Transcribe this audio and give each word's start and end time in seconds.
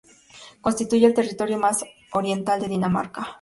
Constituye 0.61 1.05
el 1.05 1.13
territorio 1.13 1.59
más 1.59 1.85
oriental 2.13 2.59
de 2.59 2.69
Dinamarca. 2.69 3.27